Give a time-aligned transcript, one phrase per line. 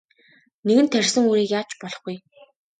[0.65, 2.15] Нэгэнт тарьсан үрийг яаж ч болохгүй.